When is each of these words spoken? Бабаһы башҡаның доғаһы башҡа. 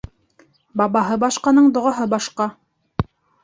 Бабаһы 0.83 1.19
башҡаның 1.25 1.69
доғаһы 1.77 2.11
башҡа. 2.17 2.51